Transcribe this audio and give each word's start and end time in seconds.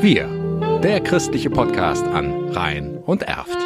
Wir, 0.00 0.28
der 0.80 1.00
christliche 1.00 1.50
Podcast 1.50 2.06
an 2.06 2.50
Rhein 2.50 2.98
und 2.98 3.24
Erft. 3.24 3.58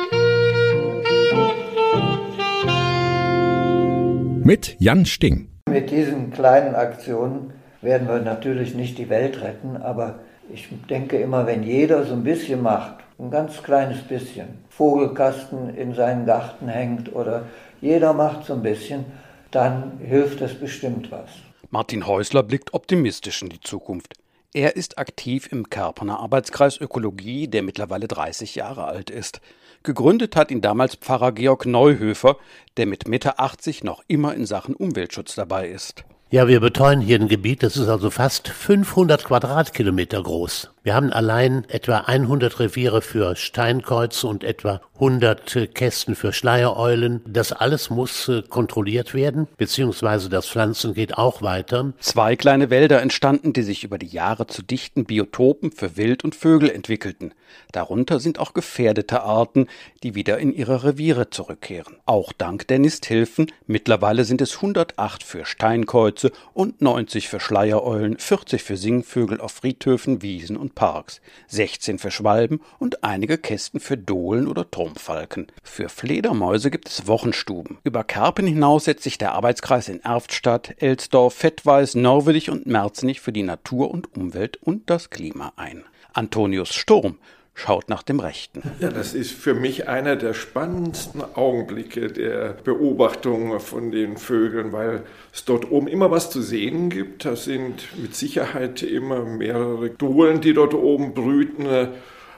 Mit 4.43 4.77
Jan 4.79 5.05
Sting. 5.05 5.51
Mit 5.69 5.91
diesen 5.91 6.33
kleinen 6.33 6.75
Aktionen 6.75 7.53
werden 7.83 8.09
wir 8.09 8.21
natürlich 8.21 8.75
nicht 8.75 8.97
die 8.97 9.11
Welt 9.11 9.43
retten, 9.43 9.77
aber 9.77 10.21
ich 10.51 10.69
denke 10.89 11.19
immer, 11.19 11.47
wenn 11.47 11.65
jeder 11.65 12.07
so 12.07 12.15
ein 12.15 12.25
bisschen 12.25 12.63
macht, 12.63 12.95
ein 13.19 13.31
ganz 13.31 13.63
kleines 13.63 14.01
bisschen, 14.01 14.65
Vogelkasten 14.71 15.75
in 15.75 15.95
seinen 15.95 16.25
Garten 16.25 16.67
hängt 16.69 17.15
oder 17.15 17.45
jeder 17.83 18.15
macht 18.15 18.47
so 18.47 18.55
ein 18.55 18.63
bisschen, 18.63 19.05
dann 19.51 20.01
hilft 20.03 20.41
es 20.41 20.55
bestimmt 20.59 21.13
was. 21.13 21.29
Martin 21.69 22.07
Häusler 22.07 22.43
blickt 22.43 22.73
optimistisch 22.73 23.43
in 23.43 23.51
die 23.51 23.61
Zukunft. 23.61 24.15
Er 24.55 24.77
ist 24.77 24.99
aktiv 24.99 25.49
im 25.51 25.71
Kerpener 25.71 26.21
Arbeitskreis 26.21 26.79
Ökologie, 26.79 27.49
der 27.49 27.63
mittlerweile 27.63 28.07
30 28.07 28.55
Jahre 28.55 28.85
alt 28.85 29.09
ist. 29.09 29.41
Gegründet 29.83 30.37
hat 30.37 30.51
ihn 30.51 30.61
damals 30.61 30.97
Pfarrer 30.97 31.33
Georg 31.33 31.65
Neuhöfer, 31.65 32.37
der 32.77 32.85
mit 32.85 33.09
Mitte 33.09 33.39
80 33.39 33.83
noch 33.83 34.03
immer 34.09 34.35
in 34.35 34.45
Sachen 34.45 34.75
Umweltschutz 34.75 35.37
dabei 35.37 35.69
ist. 35.69 36.05
Ja, 36.31 36.49
wir 36.49 36.61
betreuen 36.61 37.01
hier 37.01 37.19
ein 37.19 37.29
Gebiet, 37.29 37.63
das 37.63 37.79
ist 37.79 37.89
also 37.89 38.11
fast 38.11 38.49
500 38.49 39.25
Quadratkilometer 39.25 40.23
groß. 40.23 40.72
Wir 40.85 40.95
haben 40.95 41.13
allein 41.13 41.65
etwa 41.69 41.99
100 41.99 42.59
Reviere 42.59 43.03
für 43.03 43.37
Steinkreuze 43.37 44.27
und 44.27 44.43
etwa 44.43 44.81
100 44.95 45.73
Kästen 45.75 46.17
für 46.17 46.33
Schleiereulen. 46.33 47.21
Das 47.25 47.53
alles 47.53 47.89
muss 47.89 48.29
äh, 48.29 48.43
kontrolliert 48.43 49.15
werden, 49.15 49.47
beziehungsweise 49.57 50.29
das 50.29 50.49
Pflanzen 50.49 50.95
geht 50.95 51.17
auch 51.17 51.41
weiter. 51.41 51.93
Zwei 52.01 52.35
kleine 52.35 52.71
Wälder 52.71 53.01
entstanden, 53.01 53.53
die 53.53 53.63
sich 53.63 53.85
über 53.85 53.97
die 53.97 54.09
Jahre 54.09 54.49
zu 54.49 54.63
dichten 54.63 55.05
Biotopen 55.05 55.71
für 55.71 55.97
Wild 55.97 56.25
und 56.25 56.35
Vögel 56.35 56.69
entwickelten. 56.69 57.33
Darunter 57.71 58.19
sind 58.19 58.41
auch 58.41 58.53
gefährdete 58.53 59.23
Arten, 59.23 59.69
die 60.03 60.17
wieder 60.17 60.39
in 60.39 60.53
ihre 60.53 60.83
Reviere 60.83 61.31
zurückkehren. 61.31 61.97
Auch 62.07 62.33
dank 62.33 62.67
der 62.67 62.81
Nisthilfen. 62.81 63.53
Mittlerweile 63.67 64.25
sind 64.25 64.41
es 64.41 64.57
108 64.57 65.23
für 65.23 65.45
Steinkreuze 65.45 66.33
und 66.55 66.81
90 66.83 67.29
für 67.29 67.41
Schleiereulen, 67.41 68.19
40 68.19 68.63
für 68.63 68.77
Singvögel 68.77 69.41
auf 69.41 69.53
Friedhöfen, 69.53 70.23
Wiesen 70.23 70.57
und 70.57 70.72
Parks, 70.75 71.21
16 71.49 71.99
für 71.99 72.11
Schwalben 72.11 72.61
und 72.79 73.05
einige 73.05 73.39
Kästen 73.39 73.81
für 73.81 73.97
Dohlen 73.97 74.49
oder 74.49 74.71
Turmfalken. 74.71 75.47
Für 75.63 75.89
Fledermäuse 75.89 76.71
gibt 76.71 76.89
es 76.89 77.07
Wochenstuben. 77.07 77.79
Über 77.85 78.05
Kerpen 78.05 78.47
hinaus 78.47 78.85
setzt 78.85 79.05
sich 79.05 79.19
der 79.19 79.33
Arbeitskreis 79.33 79.89
in 79.89 80.01
Erftstadt, 80.01 80.75
Elsdorf, 80.83 81.35
Fettweiß, 81.35 81.95
Norwedig 81.95 82.51
und 82.51 82.67
Merzenich 82.67 83.21
für 83.21 83.33
die 83.33 83.43
Natur 83.43 83.91
und 83.91 84.17
Umwelt 84.17 84.57
und 84.63 84.91
das 84.91 85.11
Klima 85.11 85.53
ein. 85.57 85.85
Antonius 86.13 86.75
Sturm 86.75 87.19
schaut 87.55 87.89
nach 87.89 88.03
dem 88.03 88.21
Rechten. 88.21 88.63
Ja, 88.81 88.91
das 88.91 89.15
ist 89.15 89.33
für 89.33 89.55
mich 89.55 89.89
einer 89.89 90.17
der 90.17 90.35
spannendsten 90.35 91.23
Augenblicke 91.35 92.09
der 92.09 92.57
Beobachtung 92.65 93.61
von 93.61 93.91
den 93.91 94.17
Vögeln, 94.17 94.73
weil 94.73 95.03
es 95.33 95.45
dort 95.45 95.71
oben 95.71 95.87
immer 95.87 96.11
was 96.11 96.31
zu 96.31 96.41
sehen 96.41 96.89
gibt. 96.89 97.25
Das 97.25 97.45
sind 97.45 97.89
mit 98.01 98.15
Sicherheit 98.15 98.83
immer 98.83 99.25
mehrere 99.25 99.91
Dohlen, 99.91 100.41
die 100.41 100.55
dort 100.55 100.75
oben 100.75 101.15
brüten. 101.15 101.67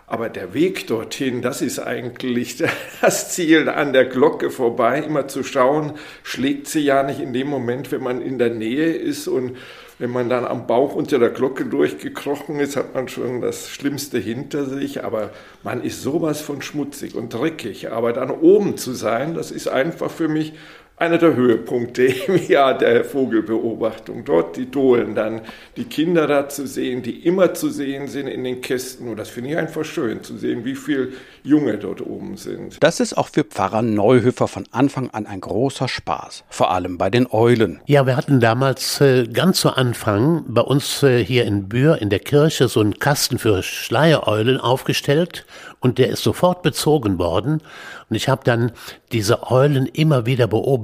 Aber 0.06 0.28
der 0.28 0.52
Weg 0.52 0.86
dorthin, 0.86 1.40
das 1.40 1.62
ist 1.62 1.78
eigentlich 1.78 2.62
das 3.00 3.30
Ziel, 3.30 3.68
an 3.68 3.92
der 3.92 4.04
Glocke 4.04 4.50
vorbei, 4.50 5.00
immer 5.00 5.28
zu 5.28 5.42
schauen, 5.42 5.94
schlägt 6.22 6.68
sie 6.68 6.80
ja 6.80 7.02
nicht 7.02 7.20
in 7.20 7.32
dem 7.32 7.48
Moment, 7.48 7.90
wenn 7.90 8.02
man 8.02 8.20
in 8.20 8.38
der 8.38 8.50
Nähe 8.50 8.92
ist 8.92 9.28
und 9.28 9.56
wenn 9.98 10.10
man 10.10 10.28
dann 10.28 10.44
am 10.44 10.66
Bauch 10.66 10.94
unter 10.94 11.18
der 11.18 11.30
Glocke 11.30 11.64
durchgekrochen 11.66 12.58
ist, 12.58 12.76
hat 12.76 12.94
man 12.94 13.08
schon 13.08 13.40
das 13.40 13.70
Schlimmste 13.70 14.18
hinter 14.18 14.66
sich. 14.66 15.04
Aber 15.04 15.30
man 15.62 15.82
ist 15.82 16.02
sowas 16.02 16.40
von 16.40 16.62
schmutzig 16.62 17.14
und 17.14 17.32
dreckig. 17.32 17.92
Aber 17.92 18.12
dann 18.12 18.30
oben 18.30 18.76
zu 18.76 18.92
sein, 18.92 19.34
das 19.34 19.52
ist 19.52 19.68
einfach 19.68 20.10
für 20.10 20.28
mich 20.28 20.54
einer 20.96 21.18
der 21.18 21.34
Höhepunkte 21.34 22.04
im 22.28 22.46
Jahr 22.48 22.78
der 22.78 23.04
Vogelbeobachtung. 23.04 24.24
Dort 24.24 24.56
die 24.56 24.70
Dohlen, 24.70 25.14
dann 25.14 25.40
die 25.76 25.84
Kinder 25.84 26.26
da 26.26 26.48
zu 26.48 26.66
sehen, 26.66 27.02
die 27.02 27.26
immer 27.26 27.54
zu 27.54 27.68
sehen 27.70 28.06
sind 28.06 28.28
in 28.28 28.44
den 28.44 28.60
Kästen. 28.60 29.08
Und 29.08 29.16
das 29.16 29.28
finde 29.28 29.50
ich 29.50 29.56
einfach 29.56 29.84
schön 29.84 30.22
zu 30.22 30.36
sehen, 30.36 30.64
wie 30.64 30.76
viele 30.76 31.08
Junge 31.42 31.78
dort 31.78 32.00
oben 32.00 32.36
sind. 32.36 32.82
Das 32.82 33.00
ist 33.00 33.18
auch 33.18 33.28
für 33.28 33.44
Pfarrer 33.44 33.82
Neuhöfer 33.82 34.46
von 34.46 34.66
Anfang 34.70 35.10
an 35.10 35.26
ein 35.26 35.40
großer 35.40 35.88
Spaß, 35.88 36.44
vor 36.48 36.70
allem 36.70 36.96
bei 36.96 37.10
den 37.10 37.26
Eulen. 37.30 37.80
Ja, 37.86 38.06
wir 38.06 38.16
hatten 38.16 38.40
damals 38.40 39.00
äh, 39.00 39.24
ganz 39.24 39.60
zu 39.60 39.70
Anfang 39.70 40.44
bei 40.46 40.62
uns 40.62 41.02
äh, 41.02 41.24
hier 41.24 41.44
in 41.44 41.68
Bühr 41.68 42.00
in 42.00 42.10
der 42.10 42.20
Kirche 42.20 42.68
so 42.68 42.80
einen 42.80 42.98
Kasten 42.98 43.38
für 43.38 43.62
Schleiereulen 43.62 44.58
aufgestellt 44.58 45.44
und 45.80 45.98
der 45.98 46.08
ist 46.08 46.22
sofort 46.22 46.62
bezogen 46.62 47.18
worden. 47.18 47.60
Und 48.08 48.16
ich 48.16 48.28
habe 48.28 48.42
dann 48.44 48.72
diese 49.12 49.50
Eulen 49.50 49.86
immer 49.86 50.24
wieder 50.26 50.46
beobachtet, 50.46 50.83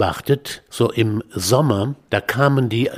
so 0.68 0.90
im 0.90 1.22
Sommer. 1.30 1.94
Da 2.10 2.20
kamen 2.20 2.68
die 2.68 2.90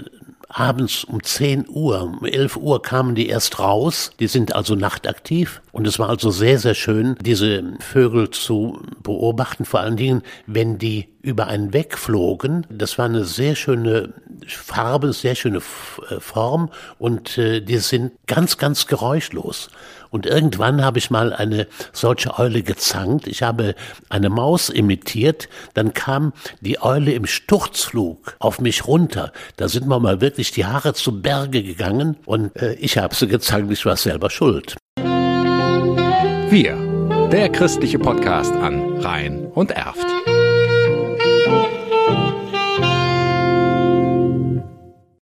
abends 0.49 1.05
um 1.05 1.23
10 1.23 1.67
Uhr, 1.69 2.03
um 2.03 2.25
11 2.25 2.57
Uhr 2.57 2.83
kamen 2.83 3.15
die 3.15 3.29
erst 3.29 3.59
raus. 3.59 4.13
Die 4.21 4.27
sind 4.27 4.55
also 4.55 4.75
nachtaktiv. 4.75 5.63
Und 5.73 5.87
es 5.87 5.99
war 5.99 6.09
also 6.09 6.31
sehr, 6.31 6.59
sehr 6.59 6.75
schön, 6.75 7.17
diese 7.21 7.65
Vögel 7.81 8.31
zu 8.31 8.81
beobachten. 9.03 9.65
Vor 9.65 9.81
allen 9.81 9.97
Dingen, 9.97 10.23
wenn 10.47 10.79
die 10.79 11.09
über 11.23 11.47
einen 11.47 11.73
wegflogen. 11.73 12.67
Das 12.69 12.99
war 12.99 13.07
eine 13.07 13.25
sehr 13.25 13.55
schöne 13.55 14.13
Farbe, 14.49 15.13
sehr 15.13 15.35
schöne 15.35 15.59
äh, 15.59 16.21
Form. 16.21 16.71
Und 16.99 17.39
äh, 17.39 17.61
die 17.61 17.79
sind 17.79 18.13
ganz, 18.27 18.59
ganz 18.59 18.87
geräuschlos. 18.87 19.71
Und 20.11 20.27
irgendwann 20.27 20.85
habe 20.85 20.99
ich 20.99 21.11
mal 21.11 21.33
eine 21.33 21.67
solche 21.93 22.39
Eule 22.39 22.63
gezankt. 22.63 23.27
Ich 23.27 23.43
habe 23.43 23.75
eine 24.11 24.29
Maus 24.29 24.69
imitiert. 24.69 25.49
Dann 25.73 25.95
kam 25.95 26.35
die 26.61 26.83
Eule 26.83 27.13
im 27.13 27.27
Sturzflug 27.27 28.37
auf 28.39 28.61
mich 28.61 28.87
runter. 28.87 29.33
Da 29.57 29.69
sind 29.69 29.89
mir 29.89 29.99
mal 29.99 30.21
wirklich 30.21 30.51
die 30.51 30.67
Haare 30.67 30.93
zu 30.93 31.23
Berge 31.23 31.63
gegangen. 31.63 32.17
Und 32.27 32.55
äh, 32.57 32.75
ich 32.75 32.99
habe 32.99 33.15
sie 33.15 33.27
gezankt. 33.27 33.73
Ich 33.73 33.87
war 33.87 33.97
selber 33.97 34.29
schuld. 34.29 34.77
Wir, 36.51 36.77
der 37.33 37.49
christliche 37.49 37.99
Podcast 37.99 38.53
an 38.53 38.99
Rhein 38.99 39.47
und 39.55 39.71
Erft. 39.71 40.07